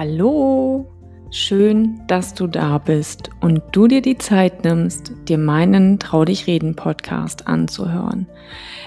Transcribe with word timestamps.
Hallo, 0.00 0.86
schön, 1.32 2.02
dass 2.06 2.32
du 2.32 2.46
da 2.46 2.78
bist 2.78 3.30
und 3.40 3.62
du 3.72 3.88
dir 3.88 4.00
die 4.00 4.16
Zeit 4.16 4.62
nimmst, 4.62 5.12
dir 5.26 5.38
meinen 5.38 5.98
Trau 5.98 6.24
dich 6.24 6.46
reden 6.46 6.76
Podcast 6.76 7.48
anzuhören. 7.48 8.28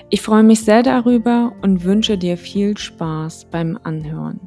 Ich 0.10 0.22
freue 0.22 0.44
mich 0.44 0.64
sehr 0.64 0.84
darüber 0.84 1.52
und 1.62 1.84
wünsche 1.84 2.18
dir 2.18 2.38
viel 2.38 2.78
Spaß 2.78 3.48
beim 3.52 3.78
Anhören. 3.84 4.40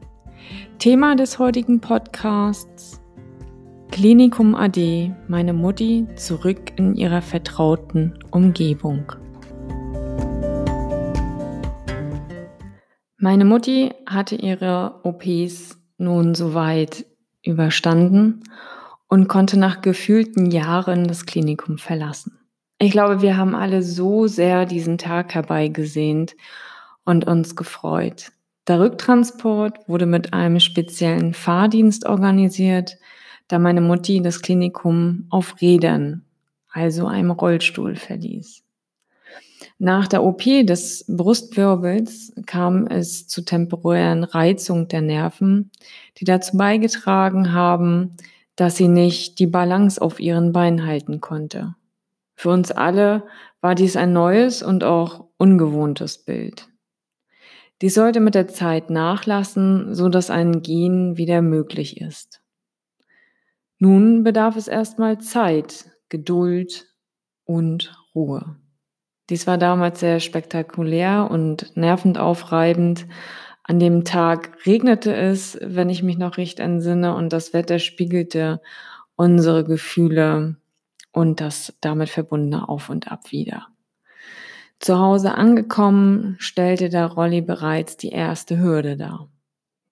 Thema 0.79 1.17
des 1.17 1.39
heutigen 1.39 1.83
Podcasts 1.83 2.99
Klinikum 3.91 4.55
AD, 4.55 5.15
meine 5.29 5.53
Mutti 5.53 6.07
zurück 6.17 6.73
in 6.77 6.95
ihrer 6.95 7.21
vertrauten 7.21 8.19
Umgebung. 8.31 9.13
Meine 13.19 13.45
Mutti 13.45 13.91
hatte 14.07 14.37
ihre 14.37 15.01
OPs 15.03 15.84
nun 15.99 16.35
soweit 16.35 17.07
überstanden 17.43 18.45
und 19.09 19.29
konnte 19.29 19.59
nach 19.59 19.81
gefühlten 19.81 20.51
Jahren 20.51 21.07
das 21.07 21.27
Klinikum 21.27 21.79
verlassen. 21.79 22.39
Ich 22.79 22.91
glaube, 22.91 23.23
wir 23.23 23.37
haben 23.37 23.55
alle 23.55 23.83
so 23.83 24.27
sehr 24.27 24.67
diesen 24.67 24.99
Tag 24.99 25.35
herbeigesehnt 25.35 26.35
und 27.05 27.27
uns 27.27 27.55
gefreut. 27.55 28.33
Der 28.67 28.81
Rücktransport 28.81 29.89
wurde 29.89 30.07
mit 30.07 30.33
einem 30.33 30.59
speziellen 30.59 31.35
Fahrdienst 31.35 32.07
organisiert, 32.07 32.97
da 33.47 33.59
meine 33.59 33.83
Mutti 33.83 34.23
das 34.23 34.41
Klinikum 34.41 35.27
auf 35.31 35.61
Rädern, 35.61 36.25
also 36.71 37.07
einem 37.07 37.31
Rollstuhl, 37.31 37.95
verließ. 37.95 38.64
Nach 39.79 40.09
der 40.09 40.23
OP 40.23 40.43
des 40.43 41.05
Brustwirbels 41.09 42.33
kam 42.47 42.87
es 42.87 43.27
zu 43.27 43.45
temporären 43.45 44.25
Reizung 44.25 44.89
der 44.89 45.01
Nerven, 45.01 45.71
die 46.19 46.25
dazu 46.25 46.57
beigetragen 46.57 47.53
haben, 47.53 48.17
dass 48.57 48.77
sie 48.77 48.89
nicht 48.89 49.39
die 49.39 49.47
Balance 49.47 50.01
auf 50.01 50.21
ihren 50.21 50.53
Beinen 50.53 50.87
halten 50.87 51.21
konnte. 51.21 51.75
Für 52.35 52.51
uns 52.51 52.71
alle 52.71 53.25
war 53.61 53.75
dies 53.75 53.97
ein 53.97 54.13
neues 54.13 54.63
und 54.63 54.85
auch 54.85 55.27
ungewohntes 55.39 56.19
Bild. 56.19 56.69
Dies 57.81 57.95
sollte 57.95 58.21
mit 58.21 58.35
der 58.35 58.49
Zeit 58.49 58.91
nachlassen, 58.91 59.95
so 59.95 60.09
dass 60.09 60.31
ein 60.31 60.63
Gehen 60.63 61.17
wieder 61.17 61.43
möglich 61.43 62.01
ist. 62.01 62.41
Nun 63.79 64.23
bedarf 64.23 64.57
es 64.57 64.69
erstmal 64.69 65.19
Zeit, 65.19 65.91
Geduld 66.09 66.87
und 67.45 67.95
Ruhe. 68.15 68.57
Dies 69.31 69.47
war 69.47 69.59
damals 69.59 70.01
sehr 70.01 70.21
spektakulär 70.21 71.29
und 71.31 71.77
nervend 71.77 72.19
aufreibend. 72.19 73.07
An 73.63 73.79
dem 73.79 74.05
Tag 74.05 74.67
regnete 74.67 75.15
es, 75.15 75.59
wenn 75.63 75.89
ich 75.89 76.03
mich 76.03 76.19
noch 76.19 76.37
recht 76.37 76.61
entsinne, 76.61 77.15
und 77.15 77.33
das 77.33 77.55
Wetter 77.55 77.79
spiegelte 77.79 78.61
unsere 79.17 79.65
Gefühle 79.65 80.57
und 81.13 81.41
das 81.41 81.73
damit 81.81 82.11
verbundene 82.11 82.69
Auf 82.69 82.91
und 82.91 83.11
Ab 83.11 83.33
wieder. 83.33 83.69
Zu 84.81 84.99
Hause 84.99 85.35
angekommen, 85.35 86.37
stellte 86.39 86.91
der 86.91 87.07
Rolli 87.07 87.41
bereits 87.41 87.97
die 87.97 88.11
erste 88.11 88.59
Hürde 88.59 88.97
dar. 88.97 89.31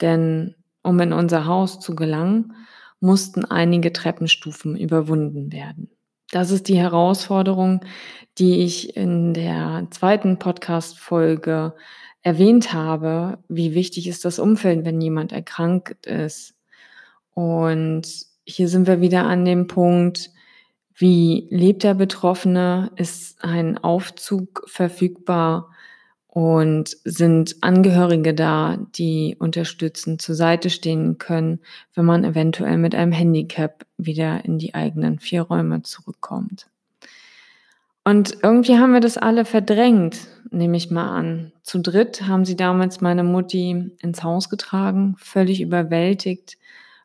Denn 0.02 0.56
um 0.82 1.00
in 1.00 1.12
unser 1.12 1.46
Haus 1.46 1.80
zu 1.80 1.94
gelangen, 1.94 2.54
mussten 3.00 3.44
einige 3.44 3.92
Treppenstufen 3.92 4.76
überwunden 4.76 5.52
werden. 5.52 5.90
Das 6.32 6.50
ist 6.50 6.68
die 6.68 6.78
Herausforderung, 6.78 7.82
die 8.38 8.62
ich 8.62 8.96
in 8.96 9.34
der 9.34 9.86
zweiten 9.90 10.38
Podcast-Folge 10.38 11.74
erwähnt 12.22 12.72
habe. 12.72 13.38
Wie 13.48 13.74
wichtig 13.74 14.08
ist 14.08 14.24
das 14.24 14.38
Umfeld, 14.38 14.86
wenn 14.86 14.98
jemand 15.02 15.32
erkrankt 15.32 16.06
ist? 16.06 16.54
Und 17.34 18.04
hier 18.44 18.68
sind 18.68 18.86
wir 18.86 19.02
wieder 19.02 19.24
an 19.24 19.44
dem 19.44 19.66
Punkt, 19.66 20.30
wie 20.94 21.48
lebt 21.50 21.82
der 21.82 21.92
Betroffene? 21.92 22.92
Ist 22.96 23.44
ein 23.44 23.76
Aufzug 23.76 24.64
verfügbar? 24.68 25.70
Und 26.34 26.96
sind 27.04 27.56
Angehörige 27.60 28.32
da, 28.32 28.78
die 28.96 29.36
unterstützend 29.38 30.22
zur 30.22 30.34
Seite 30.34 30.70
stehen 30.70 31.18
können, 31.18 31.60
wenn 31.94 32.06
man 32.06 32.24
eventuell 32.24 32.78
mit 32.78 32.94
einem 32.94 33.12
Handicap 33.12 33.84
wieder 33.98 34.42
in 34.46 34.56
die 34.56 34.74
eigenen 34.74 35.18
vier 35.18 35.42
Räume 35.42 35.82
zurückkommt. 35.82 36.68
Und 38.02 38.38
irgendwie 38.42 38.78
haben 38.78 38.94
wir 38.94 39.00
das 39.00 39.18
alle 39.18 39.44
verdrängt, 39.44 40.26
nehme 40.50 40.78
ich 40.78 40.90
mal 40.90 41.14
an. 41.14 41.52
Zu 41.62 41.80
dritt 41.80 42.26
haben 42.26 42.46
sie 42.46 42.56
damals 42.56 43.02
meine 43.02 43.24
Mutti 43.24 43.90
ins 44.00 44.22
Haus 44.22 44.48
getragen, 44.48 45.16
völlig 45.18 45.60
überwältigt. 45.60 46.56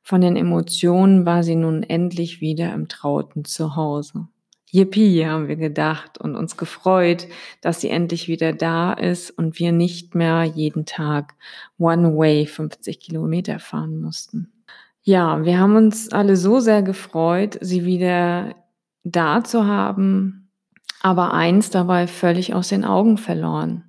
Von 0.03 0.21
den 0.21 0.37
Emotionen 0.37 1.25
war 1.25 1.43
sie 1.43 1.57
nun 1.57 1.83
endlich 1.83 2.39
wieder 2.39 2.73
im 2.73 2.87
trauten 2.87 3.43
Zuhause. 3.43 4.29
Yippie, 4.77 5.25
haben 5.25 5.47
wir 5.47 5.55
gedacht 5.55 6.19
und 6.19 6.35
uns 6.35 6.55
gefreut, 6.55 7.27
dass 7.61 7.81
sie 7.81 7.89
endlich 7.89 8.27
wieder 8.27 8.53
da 8.53 8.93
ist 8.93 9.31
und 9.31 9.57
wir 9.57 9.71
nicht 9.71 10.13
mehr 10.13 10.43
jeden 10.43 10.85
Tag 10.85 11.33
One-Way 11.79 12.45
50 12.45 12.99
Kilometer 12.99 13.57
fahren 13.57 13.99
mussten. 13.99 14.51
Ja, 15.01 15.43
wir 15.43 15.57
haben 15.57 15.75
uns 15.75 16.11
alle 16.11 16.35
so 16.35 16.59
sehr 16.59 16.83
gefreut, 16.83 17.57
sie 17.61 17.85
wieder 17.85 18.55
da 19.03 19.43
zu 19.43 19.65
haben, 19.65 20.51
aber 21.01 21.33
eins 21.33 21.69
dabei 21.69 22.05
völlig 22.07 22.53
aus 22.53 22.67
den 22.67 22.85
Augen 22.85 23.17
verloren. 23.17 23.83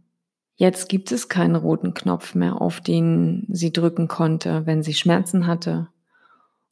Jetzt 0.55 0.89
gibt 0.89 1.13
es 1.13 1.29
keinen 1.29 1.57
roten 1.57 1.93
Knopf 1.93 2.35
mehr, 2.35 2.61
auf 2.61 2.81
den 2.81 3.47
sie 3.51 3.73
drücken 3.73 4.09
konnte, 4.09 4.65
wenn 4.65 4.83
sie 4.83 4.95
Schmerzen 4.95 5.47
hatte 5.47 5.89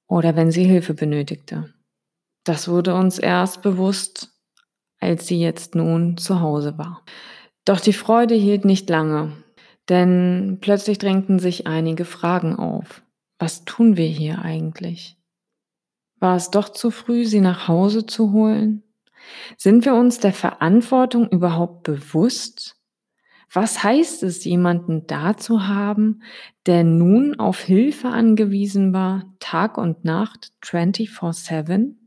oder 0.07 0.37
wenn 0.37 0.51
sie 0.51 0.65
Hilfe 0.65 0.95
benötigte. 0.95 1.73
Das 2.47 2.69
wurde 2.69 2.95
uns 2.95 3.19
erst 3.19 3.61
bewusst, 3.63 4.31
als 5.01 5.27
sie 5.27 5.41
jetzt 5.41 5.75
nun 5.75 6.17
zu 6.17 6.41
Hause 6.41 6.79
war. 6.79 7.03
Doch 7.65 7.81
die 7.81 7.93
Freude 7.93 8.37
hielt 8.37 8.65
nicht 8.65 8.89
lange, 8.89 9.33
denn 9.89 10.59
plötzlich 10.61 10.99
drängten 10.99 11.41
sich 11.41 11.67
einige 11.67 12.05
Fragen 12.05 12.55
auf. 12.55 13.03
Was 13.41 13.65
tun 13.65 13.97
wir 13.97 14.07
hier 14.07 14.43
eigentlich? 14.43 15.19
War 16.21 16.37
es 16.37 16.53
doch 16.53 16.69
zu 16.69 16.93
früh, 16.93 17.25
sie 17.25 17.41
nach 17.41 17.67
Hause 17.67 18.07
zu 18.07 18.31
holen? 18.31 18.85
Sind 19.57 19.85
wir 19.85 19.97
uns 19.97 20.21
der 20.21 20.33
Verantwortung 20.33 21.29
überhaupt 21.29 21.83
bewusst? 21.83 22.77
Was 23.53 23.83
heißt 23.83 24.23
es, 24.23 24.45
jemanden 24.45 25.09
da 25.09 25.37
zu 25.37 25.67
haben, 25.67 26.23
der 26.67 26.85
nun 26.85 27.41
auf 27.41 27.61
Hilfe 27.61 28.11
angewiesen 28.11 28.93
war, 28.93 29.35
Tag 29.41 29.79
und 29.79 30.05
Nacht, 30.05 30.53
24-7? 30.63 32.06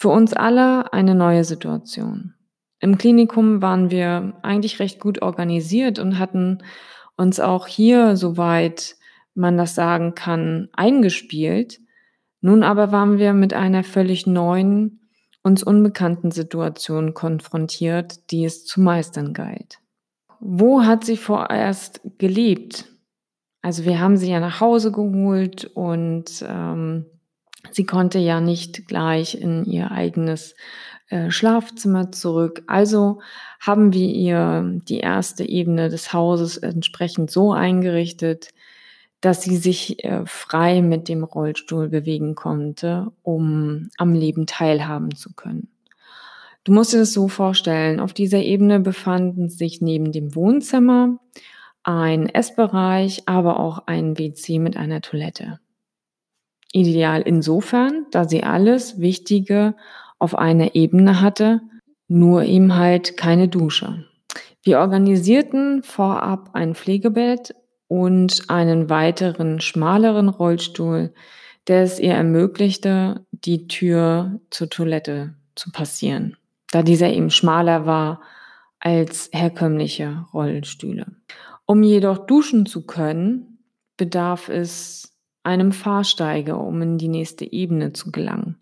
Für 0.00 0.10
uns 0.10 0.32
alle 0.32 0.92
eine 0.92 1.16
neue 1.16 1.42
Situation. 1.42 2.34
Im 2.78 2.98
Klinikum 2.98 3.62
waren 3.62 3.90
wir 3.90 4.34
eigentlich 4.42 4.78
recht 4.78 5.00
gut 5.00 5.22
organisiert 5.22 5.98
und 5.98 6.20
hatten 6.20 6.62
uns 7.16 7.40
auch 7.40 7.66
hier, 7.66 8.16
soweit 8.16 8.94
man 9.34 9.56
das 9.56 9.74
sagen 9.74 10.14
kann, 10.14 10.68
eingespielt. 10.72 11.80
Nun 12.40 12.62
aber 12.62 12.92
waren 12.92 13.18
wir 13.18 13.32
mit 13.32 13.54
einer 13.54 13.82
völlig 13.82 14.24
neuen, 14.24 15.00
uns 15.42 15.64
unbekannten 15.64 16.30
Situation 16.30 17.12
konfrontiert, 17.12 18.30
die 18.30 18.44
es 18.44 18.64
zu 18.64 18.80
meistern 18.80 19.32
galt. 19.32 19.80
Wo 20.38 20.84
hat 20.84 21.02
sie 21.02 21.16
vorerst 21.16 22.02
gelebt? 22.18 22.84
Also 23.62 23.84
wir 23.84 23.98
haben 23.98 24.16
sie 24.16 24.30
ja 24.30 24.38
nach 24.38 24.60
Hause 24.60 24.92
geholt 24.92 25.64
und 25.64 26.44
ähm, 26.48 27.06
Sie 27.70 27.84
konnte 27.84 28.18
ja 28.18 28.40
nicht 28.40 28.86
gleich 28.86 29.40
in 29.40 29.64
ihr 29.64 29.90
eigenes 29.90 30.54
äh, 31.08 31.30
Schlafzimmer 31.30 32.12
zurück. 32.12 32.62
Also 32.66 33.20
haben 33.60 33.92
wir 33.92 34.08
ihr 34.08 34.80
die 34.88 34.98
erste 34.98 35.48
Ebene 35.48 35.88
des 35.88 36.12
Hauses 36.12 36.56
entsprechend 36.56 37.30
so 37.30 37.52
eingerichtet, 37.52 38.50
dass 39.20 39.42
sie 39.42 39.56
sich 39.56 40.04
äh, 40.04 40.24
frei 40.26 40.82
mit 40.82 41.08
dem 41.08 41.24
Rollstuhl 41.24 41.88
bewegen 41.88 42.34
konnte, 42.34 43.10
um 43.22 43.88
am 43.96 44.14
Leben 44.14 44.46
teilhaben 44.46 45.14
zu 45.14 45.32
können. 45.32 45.68
Du 46.64 46.72
musst 46.72 46.92
dir 46.92 46.98
das 46.98 47.12
so 47.12 47.28
vorstellen, 47.28 47.98
auf 47.98 48.12
dieser 48.12 48.40
Ebene 48.40 48.78
befanden 48.78 49.48
sich 49.48 49.80
neben 49.80 50.12
dem 50.12 50.34
Wohnzimmer 50.34 51.18
ein 51.82 52.28
Essbereich, 52.28 53.22
aber 53.26 53.58
auch 53.58 53.86
ein 53.86 54.18
WC 54.18 54.58
mit 54.58 54.76
einer 54.76 55.00
Toilette. 55.00 55.60
Ideal 56.72 57.22
insofern, 57.22 58.06
da 58.10 58.28
sie 58.28 58.42
alles 58.42 59.00
Wichtige 59.00 59.74
auf 60.18 60.36
einer 60.36 60.74
Ebene 60.74 61.20
hatte, 61.20 61.60
nur 62.08 62.44
eben 62.44 62.76
halt 62.76 63.16
keine 63.16 63.48
Dusche. 63.48 64.04
Wir 64.62 64.80
organisierten 64.80 65.82
vorab 65.82 66.50
ein 66.52 66.74
Pflegebett 66.74 67.54
und 67.86 68.44
einen 68.48 68.90
weiteren 68.90 69.60
schmaleren 69.60 70.28
Rollstuhl, 70.28 71.14
der 71.68 71.82
es 71.82 71.98
ihr 71.98 72.12
ermöglichte, 72.12 73.26
die 73.30 73.66
Tür 73.68 74.40
zur 74.50 74.68
Toilette 74.68 75.34
zu 75.54 75.70
passieren, 75.70 76.36
da 76.70 76.82
dieser 76.82 77.10
eben 77.10 77.30
schmaler 77.30 77.86
war 77.86 78.20
als 78.80 79.30
herkömmliche 79.32 80.26
Rollstühle. 80.32 81.06
Um 81.66 81.82
jedoch 81.82 82.26
duschen 82.26 82.66
zu 82.66 82.86
können, 82.86 83.58
bedarf 83.96 84.48
es 84.48 85.17
einem 85.48 85.72
Fahrsteiger, 85.72 86.60
um 86.60 86.80
in 86.82 86.98
die 86.98 87.08
nächste 87.08 87.50
Ebene 87.50 87.92
zu 87.94 88.12
gelangen. 88.12 88.56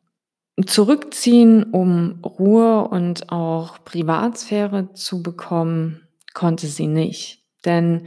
Zurückziehen, 0.65 1.65
um 1.65 2.21
Ruhe 2.25 2.89
und 2.89 3.31
auch 3.31 3.85
Privatsphäre 3.85 4.95
zu 4.95 5.23
bekommen, 5.23 6.01
konnte 6.33 6.69
sie 6.69 6.87
nicht, 6.87 7.45
denn 7.65 8.07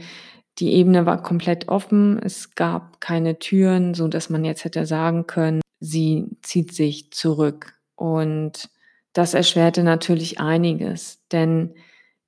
die 0.58 0.72
Ebene 0.72 1.06
war 1.06 1.22
komplett 1.22 1.68
offen, 1.68 2.18
es 2.22 2.54
gab 2.54 3.00
keine 3.00 3.38
Türen, 3.38 3.94
so 3.94 4.08
dass 4.08 4.30
man 4.30 4.44
jetzt 4.44 4.64
hätte 4.64 4.84
sagen 4.86 5.26
können, 5.26 5.60
sie 5.78 6.36
zieht 6.42 6.74
sich 6.74 7.12
zurück. 7.12 7.74
Und 7.94 8.68
das 9.12 9.34
erschwerte 9.34 9.82
natürlich 9.82 10.40
einiges, 10.40 11.20
denn 11.30 11.74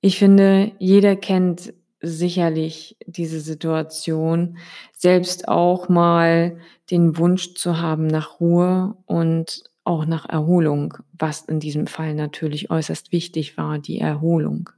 ich 0.01 0.19
finde, 0.19 0.71
jeder 0.79 1.15
kennt 1.15 1.73
sicherlich 2.03 2.97
diese 3.07 3.39
Situation, 3.39 4.57
selbst 4.91 5.47
auch 5.47 5.89
mal 5.89 6.57
den 6.91 7.17
Wunsch 7.17 7.55
zu 7.55 7.79
haben 7.79 8.05
nach 8.07 8.39
Ruhe 8.39 8.95
und 9.05 9.63
auch 9.85 10.05
nach 10.05 10.27
Erholung, 10.29 10.95
was 11.13 11.41
in 11.41 11.59
diesem 11.59 11.87
Fall 11.87 12.13
natürlich 12.13 12.69
äußerst 12.69 13.11
wichtig 13.11 13.57
war, 13.57 13.79
die 13.79 13.99
Erholung. 13.99 14.69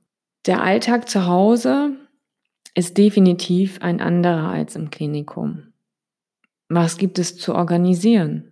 Der 0.46 0.62
Alltag 0.62 1.10
zu 1.10 1.26
Hause 1.26 1.96
ist 2.76 2.98
definitiv 2.98 3.82
ein 3.82 4.00
anderer 4.00 4.50
als 4.50 4.76
im 4.76 4.92
Klinikum. 4.92 5.74
Was 6.70 6.98
gibt 6.98 7.20
es 7.20 7.38
zu 7.38 7.56
organisieren? 7.56 8.52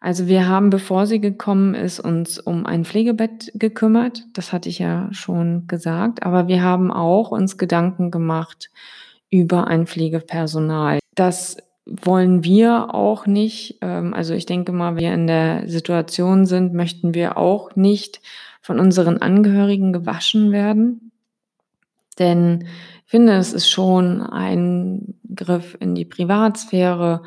Also 0.00 0.28
wir 0.28 0.48
haben, 0.48 0.70
bevor 0.70 1.06
sie 1.06 1.20
gekommen 1.20 1.74
ist, 1.74 1.98
uns 1.98 2.38
um 2.38 2.66
ein 2.66 2.84
Pflegebett 2.84 3.50
gekümmert. 3.54 4.24
Das 4.32 4.52
hatte 4.52 4.68
ich 4.68 4.78
ja 4.78 5.08
schon 5.10 5.66
gesagt. 5.66 6.22
Aber 6.22 6.46
wir 6.46 6.62
haben 6.62 6.92
auch 6.92 7.32
uns 7.32 7.58
Gedanken 7.58 8.10
gemacht 8.10 8.70
über 9.30 9.66
ein 9.66 9.86
Pflegepersonal. 9.86 11.00
Das 11.16 11.56
wollen 11.84 12.44
wir 12.44 12.94
auch 12.94 13.26
nicht. 13.26 13.78
Ähm, 13.80 14.14
also 14.14 14.34
ich 14.34 14.46
denke 14.46 14.72
mal, 14.72 14.96
wir 14.96 15.12
in 15.12 15.26
der 15.26 15.68
Situation 15.68 16.46
sind, 16.46 16.74
möchten 16.74 17.14
wir 17.14 17.36
auch 17.36 17.74
nicht 17.74 18.20
von 18.60 18.78
unseren 18.78 19.18
Angehörigen 19.18 19.92
gewaschen 19.92 20.52
werden. 20.52 21.10
Denn 22.18 22.68
ich 23.04 23.10
finde, 23.10 23.34
es 23.34 23.52
ist 23.52 23.70
schon 23.70 24.22
ein 24.22 25.14
Griff 25.34 25.76
in 25.80 25.94
die 25.94 26.04
Privatsphäre 26.04 27.22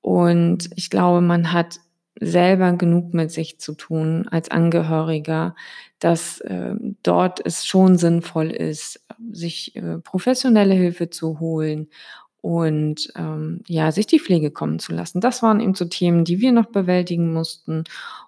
und 0.00 0.70
ich 0.76 0.88
glaube, 0.88 1.20
man 1.20 1.52
hat 1.52 1.80
selber 2.20 2.72
genug 2.72 3.14
mit 3.14 3.30
sich 3.30 3.58
zu 3.58 3.74
tun 3.74 4.26
als 4.30 4.50
Angehöriger, 4.50 5.54
dass 5.98 6.40
äh, 6.40 6.74
dort 7.02 7.44
es 7.44 7.66
schon 7.66 7.98
sinnvoll 7.98 8.50
ist, 8.50 9.04
sich 9.32 9.76
äh, 9.76 9.98
professionelle 9.98 10.74
Hilfe 10.74 11.10
zu 11.10 11.40
holen 11.40 11.88
und 12.40 13.12
ähm, 13.16 13.62
ja, 13.66 13.90
sich 13.92 14.06
die 14.06 14.20
Pflege 14.20 14.50
kommen 14.50 14.78
zu 14.78 14.92
lassen. 14.92 15.20
Das 15.20 15.42
waren 15.42 15.60
eben 15.60 15.74
so 15.74 15.84
Themen, 15.84 16.24
die 16.24 16.40
wir 16.40 16.52
noch 16.52 16.66
bewältigen 16.66 17.32
mussten 17.32 17.84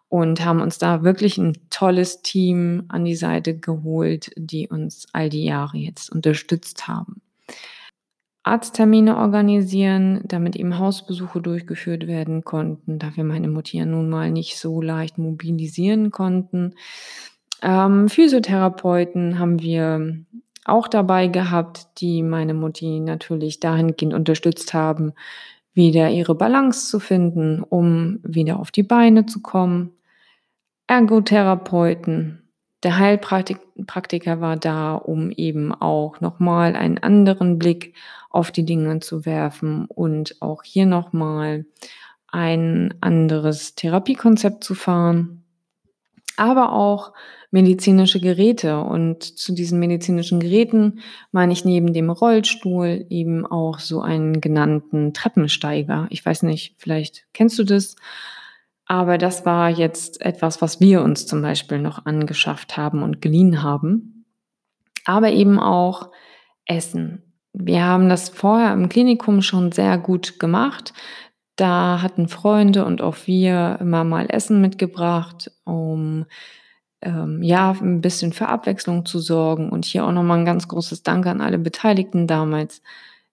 und 0.08 0.44
haben 0.44 0.60
uns 0.60 0.78
da 0.78 1.02
wirklich 1.02 1.38
ein 1.38 1.56
tolles 1.70 2.22
Team 2.22 2.84
an 2.88 3.04
die 3.04 3.16
Seite 3.16 3.56
geholt, 3.58 4.30
die 4.36 4.68
uns 4.68 5.06
all 5.12 5.28
die 5.28 5.44
Jahre 5.44 5.76
jetzt 5.78 6.10
unterstützt 6.10 6.88
haben. 6.88 7.20
Arzttermine 8.48 9.16
organisieren, 9.16 10.20
damit 10.24 10.56
eben 10.56 10.78
Hausbesuche 10.78 11.40
durchgeführt 11.40 12.06
werden 12.06 12.44
konnten, 12.44 12.98
da 12.98 13.16
wir 13.16 13.24
meine 13.24 13.48
Mutti 13.48 13.78
ja 13.78 13.86
nun 13.86 14.08
mal 14.08 14.30
nicht 14.30 14.58
so 14.58 14.80
leicht 14.80 15.18
mobilisieren 15.18 16.10
konnten. 16.10 16.74
Ähm, 17.62 18.08
Physiotherapeuten 18.08 19.38
haben 19.38 19.60
wir 19.60 20.24
auch 20.64 20.88
dabei 20.88 21.28
gehabt, 21.28 21.88
die 22.00 22.22
meine 22.22 22.54
Mutti 22.54 23.00
natürlich 23.00 23.60
dahingehend 23.60 24.14
unterstützt 24.14 24.74
haben, 24.74 25.12
wieder 25.72 26.10
ihre 26.10 26.34
Balance 26.34 26.88
zu 26.88 27.00
finden, 27.00 27.62
um 27.62 28.20
wieder 28.22 28.58
auf 28.58 28.70
die 28.70 28.82
Beine 28.82 29.26
zu 29.26 29.40
kommen. 29.40 29.92
Ergotherapeuten. 30.86 32.37
Der 32.82 32.98
Heilpraktiker 32.98 34.40
war 34.40 34.56
da, 34.56 34.94
um 34.94 35.30
eben 35.32 35.74
auch 35.74 36.20
nochmal 36.20 36.76
einen 36.76 36.98
anderen 36.98 37.58
Blick 37.58 37.94
auf 38.30 38.52
die 38.52 38.64
Dinge 38.64 39.00
zu 39.00 39.26
werfen 39.26 39.86
und 39.86 40.40
auch 40.40 40.62
hier 40.62 40.86
nochmal 40.86 41.66
ein 42.28 42.94
anderes 43.00 43.74
Therapiekonzept 43.74 44.62
zu 44.62 44.74
fahren. 44.74 45.42
Aber 46.36 46.72
auch 46.72 47.14
medizinische 47.50 48.20
Geräte. 48.20 48.80
Und 48.80 49.22
zu 49.22 49.52
diesen 49.52 49.80
medizinischen 49.80 50.40
Geräten 50.40 51.00
meine 51.32 51.52
ich 51.52 51.64
neben 51.64 51.92
dem 51.92 52.10
Rollstuhl 52.10 53.06
eben 53.08 53.46
auch 53.46 53.78
so 53.78 54.00
einen 54.00 54.40
genannten 54.40 55.14
Treppensteiger. 55.14 56.06
Ich 56.10 56.24
weiß 56.24 56.42
nicht, 56.44 56.74
vielleicht 56.78 57.26
kennst 57.32 57.58
du 57.58 57.64
das. 57.64 57.96
Aber 58.88 59.18
das 59.18 59.44
war 59.44 59.68
jetzt 59.68 60.22
etwas, 60.22 60.62
was 60.62 60.80
wir 60.80 61.02
uns 61.02 61.26
zum 61.26 61.42
Beispiel 61.42 61.78
noch 61.78 62.06
angeschafft 62.06 62.78
haben 62.78 63.02
und 63.02 63.20
geliehen 63.20 63.62
haben. 63.62 64.24
Aber 65.04 65.30
eben 65.30 65.60
auch 65.60 66.10
Essen. 66.64 67.22
Wir 67.52 67.84
haben 67.84 68.08
das 68.08 68.30
vorher 68.30 68.72
im 68.72 68.88
Klinikum 68.88 69.42
schon 69.42 69.72
sehr 69.72 69.98
gut 69.98 70.38
gemacht. 70.38 70.94
Da 71.56 72.00
hatten 72.00 72.28
Freunde 72.28 72.86
und 72.86 73.02
auch 73.02 73.16
wir 73.26 73.76
immer 73.80 74.04
mal 74.04 74.26
Essen 74.30 74.62
mitgebracht, 74.62 75.50
um 75.64 76.24
ähm, 77.02 77.42
ja, 77.42 77.72
ein 77.72 78.00
bisschen 78.00 78.32
für 78.32 78.48
Abwechslung 78.48 79.04
zu 79.04 79.18
sorgen. 79.18 79.68
Und 79.68 79.84
hier 79.84 80.06
auch 80.06 80.12
nochmal 80.12 80.38
ein 80.38 80.44
ganz 80.46 80.66
großes 80.66 81.02
Dank 81.02 81.26
an 81.26 81.42
alle 81.42 81.58
Beteiligten 81.58 82.26
damals. 82.26 82.80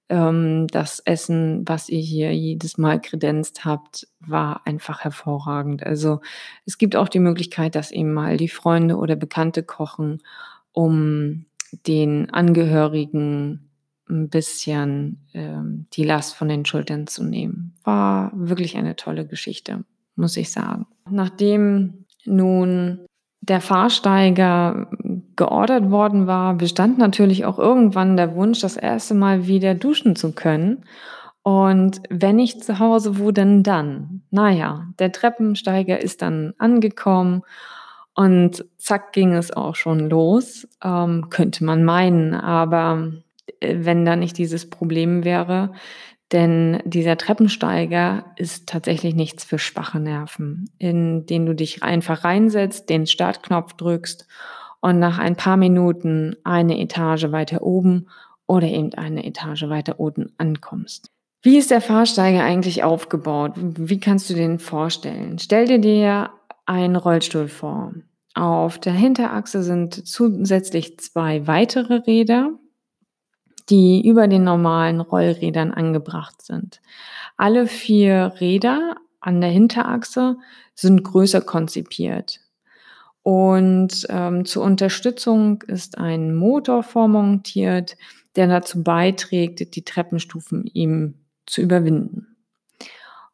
Ähm, 0.08 0.68
das 0.68 1.00
Essen, 1.00 1.68
was 1.68 1.90
ihr 1.90 2.00
hier 2.00 2.36
jedes 2.36 2.78
Mal 2.78 3.02
kredenzt 3.02 3.66
habt, 3.66 4.08
war 4.20 4.66
einfach 4.66 5.02
hervorragend. 5.04 5.84
Also 5.84 6.22
es 6.66 6.78
gibt 6.78 6.96
auch 6.96 7.10
die 7.10 7.20
Möglichkeit, 7.20 7.76
dass 7.76 7.92
eben 7.92 8.14
mal 8.14 8.38
die 8.38 8.50
Freunde 8.50 8.98
oder 8.98 9.16
Bekannte 9.16 9.64
kochen, 9.64 10.22
um 10.72 11.46
den 11.88 12.30
Angehörigen 12.30 13.70
ein 14.08 14.30
bisschen 14.30 15.26
ähm, 15.34 15.88
die 15.94 16.04
Last 16.04 16.36
von 16.36 16.48
den 16.48 16.66
Schultern 16.66 17.08
zu 17.08 17.24
nehmen. 17.24 17.74
War 17.84 18.32
wirklich 18.36 18.78
eine 18.78 18.96
tolle 18.96 19.26
Geschichte, 19.26 19.84
muss 20.16 20.38
ich 20.38 20.52
sagen. 20.52 20.86
Nachdem 21.10 22.06
nun 22.26 23.00
der 23.42 23.62
Fahrsteiger 23.62 24.90
geordert 25.36 25.92
worden 25.92 26.28
war, 26.28 26.56
bestand 26.56 26.98
natürlich 26.98 27.46
auch 27.46 27.60
irgendwann 27.60 28.18
der 28.18 28.36
Wunsch, 28.36 28.62
das 28.62 28.78
erste 28.78 29.14
Mal 29.14 29.48
wieder 29.48 29.76
duschen 29.76 30.16
zu 30.16 30.34
können. 30.34 30.86
Und 31.44 32.02
wenn 32.10 32.40
ich 32.40 32.62
zu 32.62 32.80
Hause, 32.80 33.20
wo 33.20 33.32
denn 33.32 33.62
dann? 33.62 34.24
Naja, 34.32 34.88
der 34.98 35.12
Treppensteiger 35.12 36.02
ist 36.02 36.22
dann 36.22 36.54
angekommen 36.58 37.44
und 38.16 38.66
zack 38.78 39.14
ging 39.14 39.34
es 39.34 39.56
auch 39.56 39.76
schon 39.76 40.10
los, 40.10 40.68
ähm, 40.84 41.28
könnte 41.30 41.64
man 41.64 41.84
meinen. 41.84 42.34
Aber 42.34 43.12
äh, 43.60 43.76
wenn 43.80 44.06
da 44.06 44.16
nicht 44.16 44.38
dieses 44.38 44.70
Problem 44.70 45.24
wäre, 45.24 45.74
denn 46.32 46.82
dieser 46.86 47.18
Treppensteiger 47.18 48.26
ist 48.38 48.68
tatsächlich 48.68 49.14
nichts 49.14 49.44
für 49.44 49.60
schwache 49.60 50.00
Nerven, 50.00 50.72
in 50.80 51.28
den 51.28 51.46
du 51.46 51.54
dich 51.54 51.84
einfach 51.84 52.24
reinsetzt, 52.24 52.90
den 52.90 53.06
Startknopf 53.06 53.74
drückst 53.74 54.28
und 54.86 55.00
nach 55.00 55.18
ein 55.18 55.36
paar 55.36 55.58
Minuten 55.58 56.36
eine 56.44 56.80
Etage 56.80 57.32
weiter 57.32 57.64
oben 57.64 58.06
oder 58.46 58.68
eben 58.68 58.94
eine 58.94 59.26
Etage 59.26 59.64
weiter 59.64 60.00
unten 60.00 60.32
ankommst. 60.38 61.10
Wie 61.42 61.58
ist 61.58 61.72
der 61.72 61.82
Fahrsteiger 61.82 62.44
eigentlich 62.44 62.84
aufgebaut? 62.84 63.54
Wie 63.56 64.00
kannst 64.00 64.30
du 64.30 64.36
den 64.36 64.60
vorstellen? 64.60 65.40
Stell 65.40 65.66
dir 65.66 65.80
dir 65.80 66.30
einen 66.68 66.96
Rollstuhl 66.96 67.48
vor. 67.48 67.96
Auf 68.36 68.78
der 68.78 68.94
Hinterachse 68.94 69.64
sind 69.64 70.08
zusätzlich 70.08 71.00
zwei 71.00 71.48
weitere 71.48 71.96
Räder, 71.96 72.52
die 73.72 74.08
über 74.08 74.28
den 74.28 74.44
normalen 74.44 75.02
Rollrädern 75.02 75.72
angebracht 75.72 76.44
sind. 76.44 76.80
Alle 77.38 77.66
vier 77.66 78.36
Räder 78.40 78.98
an 79.20 79.42
der 79.42 79.50
Hinterachse 79.50 80.38
sind 80.76 81.04
größer 81.04 81.42
konzipiert. 81.42 82.45
Und 83.26 84.06
ähm, 84.10 84.46
zur 84.46 84.64
Unterstützung 84.64 85.64
ist 85.64 85.98
ein 85.98 86.36
Motor 86.36 86.84
vormontiert, 86.84 87.98
der 88.36 88.46
dazu 88.46 88.84
beiträgt, 88.84 89.76
die 89.76 89.84
Treppenstufen 89.84 90.66
ihm 90.74 91.16
zu 91.48 91.62
überwinden. 91.62 92.38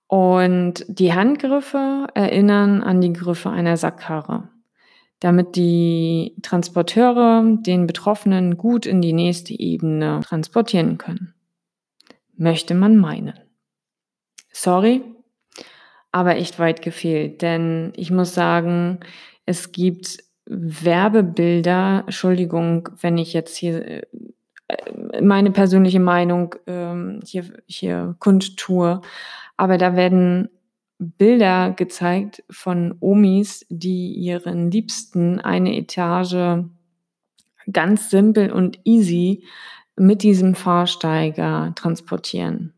Und 0.07 0.85
die 0.87 1.13
Handgriffe 1.13 2.07
erinnern 2.13 2.81
an 2.81 3.01
die 3.01 3.11
Griffe 3.11 3.49
einer 3.49 3.75
Sackkarre 3.75 4.49
damit 5.21 5.55
die 5.55 6.35
Transporteure 6.41 7.43
den 7.59 7.85
Betroffenen 7.85 8.57
gut 8.57 8.87
in 8.87 9.01
die 9.01 9.13
nächste 9.13 9.57
Ebene 9.57 10.19
transportieren 10.25 10.97
können. 10.97 11.35
Möchte 12.35 12.73
man 12.73 12.97
meinen. 12.97 13.39
Sorry, 14.51 15.03
aber 16.11 16.37
echt 16.37 16.57
weit 16.57 16.81
gefehlt, 16.81 17.43
denn 17.43 17.93
ich 17.95 18.09
muss 18.09 18.33
sagen, 18.33 18.99
es 19.51 19.71
gibt 19.73 20.23
Werbebilder, 20.45 22.03
Entschuldigung, 22.05 22.89
wenn 23.01 23.17
ich 23.17 23.33
jetzt 23.33 23.55
hier 23.57 23.85
äh, 23.85 25.21
meine 25.21 25.51
persönliche 25.51 25.99
Meinung 25.99 26.55
ähm, 26.67 27.19
hier, 27.23 27.45
hier 27.67 28.15
kundtue. 28.19 29.01
Aber 29.57 29.77
da 29.77 29.95
werden 29.95 30.49
Bilder 30.97 31.71
gezeigt 31.71 32.43
von 32.49 32.95
Omis, 33.01 33.65
die 33.69 34.13
ihren 34.13 34.71
Liebsten 34.71 35.39
eine 35.39 35.75
Etage 35.75 36.63
ganz 37.71 38.09
simpel 38.09 38.51
und 38.51 38.79
easy 38.85 39.43
mit 39.97 40.23
diesem 40.23 40.55
Fahrsteiger 40.55 41.73
transportieren. 41.75 42.73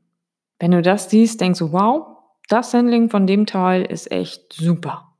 Wenn 0.60 0.72
du 0.72 0.82
das 0.82 1.10
siehst, 1.10 1.40
denkst 1.40 1.60
du, 1.60 1.72
wow, 1.72 2.18
das 2.50 2.74
Handling 2.74 3.10
von 3.10 3.28
dem 3.28 3.46
Teil 3.46 3.84
ist 3.84 4.12
echt 4.12 4.54
super. 4.54 5.13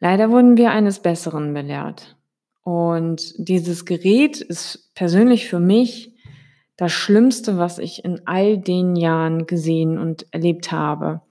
Leider 0.00 0.30
wurden 0.30 0.56
wir 0.56 0.70
eines 0.70 1.00
Besseren 1.00 1.54
belehrt. 1.54 2.16
Und 2.62 3.32
dieses 3.38 3.84
Gerät 3.84 4.40
ist 4.40 4.90
persönlich 4.94 5.48
für 5.48 5.60
mich 5.60 6.12
das 6.76 6.92
Schlimmste, 6.92 7.58
was 7.58 7.78
ich 7.78 8.04
in 8.04 8.22
all 8.26 8.58
den 8.58 8.96
Jahren 8.96 9.46
gesehen 9.46 9.98
und 9.98 10.26
erlebt 10.32 10.72
habe. 10.72 11.22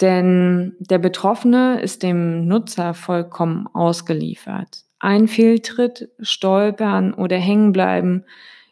Denn 0.00 0.76
der 0.78 0.98
Betroffene 0.98 1.80
ist 1.82 2.02
dem 2.02 2.46
Nutzer 2.46 2.94
vollkommen 2.94 3.66
ausgeliefert. 3.66 4.84
Ein 4.98 5.28
Fehltritt, 5.28 6.10
Stolpern 6.20 7.12
oder 7.12 7.36
Hängenbleiben 7.36 8.24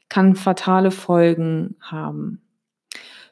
kann 0.08 0.36
fatale 0.36 0.90
Folgen 0.90 1.76
haben. 1.80 2.42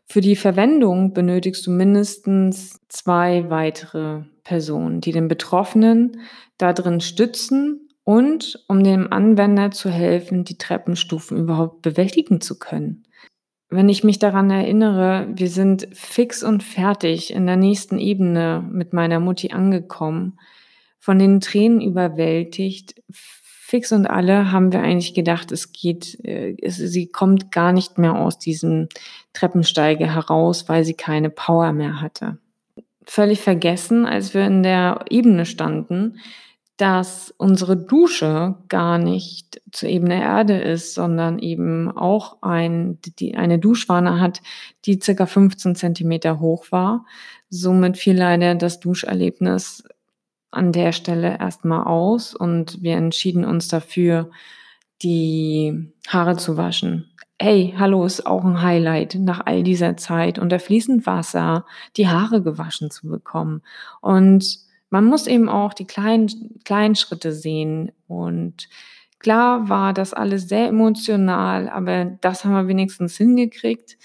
Für 0.05 0.21
die 0.21 0.37
Verwendung 0.37 1.15
benötigst 1.15 1.67
du 1.67 1.71
mindestens 1.71 2.81
zwei 2.89 3.49
weitere 3.49 4.23
Personen, 4.47 5.01
die 5.01 5.11
den 5.11 5.27
Betroffenen 5.27 6.21
darin 6.57 7.01
stützen 7.01 7.89
und 8.05 8.65
um 8.69 8.85
dem 8.85 9.13
Anwender 9.13 9.73
zu 9.73 9.91
helfen, 9.91 10.45
die 10.45 10.57
Treppenstufen 10.57 11.37
überhaupt 11.37 11.83
bewältigen 11.83 12.41
zu 12.41 12.57
können. 12.57 13.09
Wenn 13.71 13.89
ich 13.89 14.05
mich 14.05 14.21
daran 14.21 14.49
erinnere, 14.49 15.27
wir 15.35 15.49
sind 15.49 15.89
fix 15.93 16.45
und 16.45 16.63
fertig 16.63 17.33
in 17.33 17.47
der 17.47 17.57
nächsten 17.57 17.99
Ebene 17.99 18.65
mit 18.71 18.93
meiner 18.93 19.19
Mutti 19.19 19.51
angekommen, 19.51 20.39
von 21.01 21.19
den 21.19 21.41
Tränen 21.41 21.81
überwältigt, 21.81 22.95
fix 23.11 23.91
und 23.91 24.07
alle 24.07 24.53
haben 24.53 24.73
wir 24.73 24.81
eigentlich 24.81 25.15
gedacht, 25.15 25.51
es 25.51 25.73
geht, 25.73 26.25
äh, 26.25 26.55
es, 26.63 26.77
sie 26.77 27.09
kommt 27.09 27.51
gar 27.51 27.73
nicht 27.73 27.99
mehr 27.99 28.15
aus 28.15 28.39
diesem 28.39 28.89
Treppensteige 29.33 30.15
heraus, 30.15 30.69
weil 30.69 30.85
sie 30.85 30.95
keine 30.95 31.31
Power 31.31 31.73
mehr 31.73 32.01
hatte. 32.01 32.39
Völlig 33.07 33.41
vergessen, 33.41 34.05
als 34.05 34.35
wir 34.35 34.47
in 34.47 34.63
der 34.63 35.05
Ebene 35.09 35.47
standen, 35.47 36.19
dass 36.77 37.33
unsere 37.39 37.77
Dusche 37.77 38.57
gar 38.69 38.99
nicht 38.99 39.63
zur 39.73 39.89
Ebene 39.89 40.21
Erde 40.21 40.59
ist, 40.59 40.95
sondern 40.95 41.39
eben 41.39 41.91
auch 41.91 42.43
ein, 42.43 42.99
die, 43.19 43.35
eine 43.35 43.59
Duschwanne 43.59 44.21
hat, 44.21 44.43
die 44.85 45.01
circa 45.01 45.25
15 45.25 45.75
Zentimeter 45.75 46.39
hoch 46.41 46.67
war. 46.71 47.07
Somit 47.49 47.97
fiel 47.97 48.17
leider 48.17 48.55
das 48.57 48.81
Duscherlebnis 48.81 49.85
an 50.51 50.73
der 50.73 50.93
Stelle 50.93 51.39
erstmal 51.39 51.85
aus 51.85 52.35
und 52.35 52.83
wir 52.83 52.97
entschieden 52.97 53.45
uns 53.45 53.69
dafür, 53.69 54.31
die 55.03 55.93
Haare 56.09 56.37
zu 56.37 56.57
waschen. 56.57 57.11
Hey, 57.39 57.75
hallo 57.77 58.07
ist 58.07 58.27
auch 58.27 58.45
ein 58.45 58.63
Highlight 58.63 59.17
nach 59.17 59.43
all 59.45 59.63
dieser 59.63 59.99
Zeit 59.99 60.39
unter 60.39 60.59
fließend 60.59 61.05
Wasser 61.05 61.67
die 61.99 62.09
Haare 62.09 62.41
gewaschen 62.43 62.91
zu 62.91 63.09
bekommen. 63.09 63.63
Und 64.01 64.59
man 64.89 65.05
muss 65.05 65.27
eben 65.27 65.51
auch 65.51 65.75
die 65.75 65.85
kleinen, 65.87 66.61
kleinen 66.65 66.95
Schritte 66.95 67.33
sehen. 67.33 67.93
Und 68.09 68.69
klar 69.19 69.69
war 69.69 69.93
das 69.93 70.15
alles 70.15 70.49
sehr 70.49 70.69
emotional, 70.69 71.69
aber 71.69 72.07
das 72.23 72.45
haben 72.45 72.55
wir 72.55 72.69
wenigstens 72.69 73.19
hingekriegt 73.19 73.99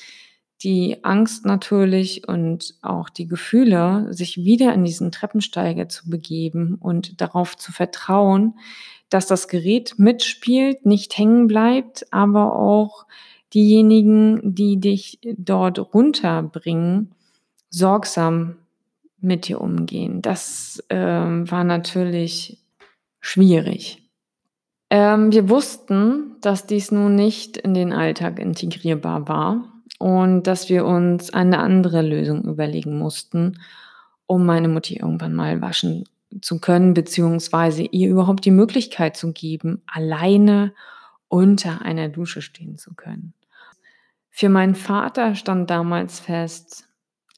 die 0.63 1.03
Angst 1.03 1.45
natürlich 1.45 2.27
und 2.27 2.75
auch 2.81 3.09
die 3.09 3.27
Gefühle, 3.27 4.13
sich 4.13 4.37
wieder 4.37 4.73
in 4.73 4.83
diesen 4.83 5.11
Treppensteiger 5.11 5.89
zu 5.89 6.09
begeben 6.09 6.75
und 6.75 7.19
darauf 7.19 7.57
zu 7.57 7.71
vertrauen, 7.71 8.53
dass 9.11 9.27
das 9.27 9.49
Gerät 9.49 9.95
mitspielt, 9.97 10.85
nicht 10.85 11.15
hängen 11.17 11.45
bleibt, 11.45 12.11
aber 12.11 12.55
auch 12.57 13.05
diejenigen, 13.53 14.39
die 14.55 14.79
dich 14.79 15.19
dort 15.37 15.93
runterbringen, 15.93 17.11
sorgsam 17.69 18.55
mit 19.19 19.49
dir 19.49 19.59
umgehen. 19.59 20.21
Das 20.21 20.81
ähm, 20.89 21.51
war 21.51 21.65
natürlich 21.65 22.57
schwierig. 23.19 24.09
Ähm, 24.89 25.33
wir 25.33 25.49
wussten, 25.49 26.37
dass 26.39 26.65
dies 26.65 26.91
nun 26.91 27.13
nicht 27.13 27.57
in 27.57 27.73
den 27.73 27.91
Alltag 27.91 28.39
integrierbar 28.39 29.27
war 29.27 29.73
und 29.99 30.43
dass 30.47 30.69
wir 30.69 30.85
uns 30.85 31.33
eine 31.33 31.59
andere 31.59 32.01
Lösung 32.01 32.43
überlegen 32.43 32.97
mussten, 32.97 33.59
um 34.25 34.45
meine 34.45 34.69
Mutti 34.69 34.95
irgendwann 34.95 35.35
mal 35.35 35.61
waschen 35.61 36.05
zu 36.41 36.59
können, 36.59 36.93
beziehungsweise 36.93 37.83
ihr 37.83 38.09
überhaupt 38.09 38.45
die 38.45 38.51
Möglichkeit 38.51 39.17
zu 39.17 39.33
geben, 39.33 39.81
alleine 39.87 40.73
unter 41.27 41.81
einer 41.81 42.09
Dusche 42.09 42.41
stehen 42.41 42.77
zu 42.77 42.93
können. 42.93 43.33
Für 44.29 44.49
meinen 44.49 44.75
Vater 44.75 45.35
stand 45.35 45.69
damals 45.69 46.19
fest, 46.19 46.87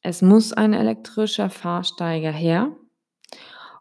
es 0.03 0.21
muss 0.21 0.53
ein 0.53 0.73
elektrischer 0.73 1.49
Fahrsteiger 1.49 2.31
her 2.31 2.75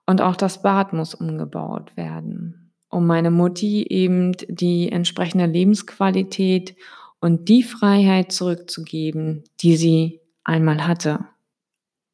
und 0.07 0.21
auch 0.21 0.37
das 0.37 0.63
Bad 0.63 0.93
muss 0.93 1.15
umgebaut 1.15 1.97
werden, 1.97 2.73
um 2.89 3.07
meine 3.07 3.31
Mutti 3.31 3.87
eben 3.89 4.33
die 4.49 4.91
entsprechende 4.91 5.47
Lebensqualität 5.47 6.77
und 7.21 7.49
die 7.49 7.63
Freiheit 7.63 8.33
zurückzugeben, 8.33 9.45
die 9.61 9.77
sie 9.77 10.21
einmal 10.45 10.87
hatte. 10.87 11.27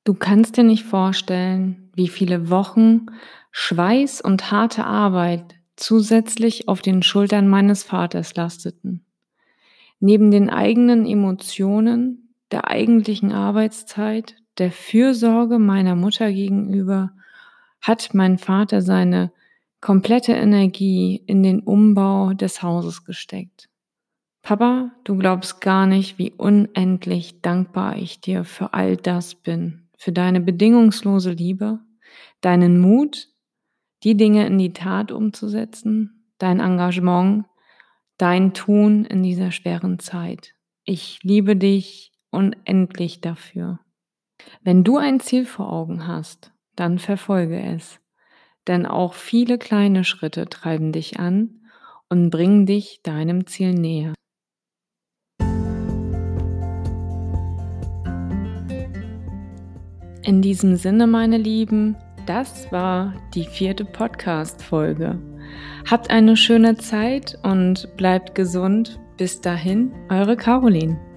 Du 0.05 0.15
kannst 0.15 0.57
dir 0.57 0.65
nicht 0.65 0.85
vorstellen, 0.85 1.88
wie 1.99 2.09
viele 2.09 2.49
Wochen 2.49 3.07
Schweiß 3.51 4.21
und 4.21 4.51
harte 4.53 4.87
Arbeit 4.87 5.57
zusätzlich 5.75 6.69
auf 6.69 6.81
den 6.81 7.03
Schultern 7.03 7.49
meines 7.49 7.83
Vaters 7.83 8.35
lasteten. 8.37 9.05
Neben 10.01 10.31
den 10.31 10.49
eigenen 10.49 11.07
Emotionen, 11.07 12.35
der 12.53 12.69
eigentlichen 12.69 13.33
Arbeitszeit, 13.33 14.37
der 14.59 14.71
Fürsorge 14.71 15.59
meiner 15.59 15.97
Mutter 15.97 16.33
gegenüber, 16.33 17.11
hat 17.81 18.15
mein 18.15 18.39
Vater 18.39 18.81
seine 18.81 19.33
komplette 19.81 20.33
Energie 20.33 21.23
in 21.27 21.43
den 21.43 21.61
Umbau 21.61 22.33
des 22.33 22.63
Hauses 22.63 23.05
gesteckt. 23.05 23.69
Papa, 24.43 24.93
du 25.03 25.17
glaubst 25.17 25.61
gar 25.61 25.87
nicht, 25.87 26.17
wie 26.19 26.33
unendlich 26.33 27.41
dankbar 27.41 27.97
ich 27.97 28.21
dir 28.21 28.45
für 28.45 28.73
all 28.73 28.97
das 28.97 29.35
bin, 29.35 29.89
für 29.97 30.13
deine 30.13 30.41
bedingungslose 30.41 31.33
Liebe, 31.33 31.81
deinen 32.41 32.81
Mut, 32.81 33.29
die 34.05 34.17
Dinge 34.17 34.47
in 34.47 34.59
die 34.59 34.73
Tat 34.73 35.13
umzusetzen, 35.13 36.33
dein 36.39 36.61
Engagement, 36.61 37.47
dein 38.17 38.55
Tun 38.55 39.05
in 39.05 39.23
dieser 39.23 39.51
schweren 39.51 39.99
Zeit. 39.99 40.55
Ich 40.85 41.23
liebe 41.23 41.57
dich 41.57 42.13
unendlich 42.31 43.21
dafür. 43.21 43.81
Wenn 44.63 44.85
du 44.85 44.97
ein 44.99 45.21
Ziel 45.21 45.47
vor 45.47 45.73
Augen 45.73 46.07
hast, 46.07 46.53
dann 46.77 46.99
verfolge 46.99 47.61
es, 47.61 48.01
denn 48.67 48.87
auch 48.87 49.15
viele 49.15 49.59
kleine 49.59 50.05
Schritte 50.05 50.49
treiben 50.49 50.93
dich 50.93 51.19
an 51.19 51.63
und 52.09 52.31
bringen 52.31 52.67
dich 52.67 53.03
deinem 53.03 53.47
Ziel 53.47 53.75
näher. 53.75 54.15
In 60.23 60.43
diesem 60.43 60.77
Sinne, 60.77 61.07
meine 61.07 61.39
Lieben, 61.39 61.97
das 62.29 62.71
war 62.71 63.15
die 63.35 63.45
vierte 63.45 63.87
Podcast-Folge. 63.87 65.19
Habt 65.91 66.11
eine 66.11 66.37
schöne 66.37 66.77
Zeit 66.77 67.39
und 67.43 67.89
bleibt 67.97 68.35
gesund. 68.35 69.01
Bis 69.17 69.41
dahin, 69.41 69.93
eure 70.11 70.37
Caroline. 70.37 71.08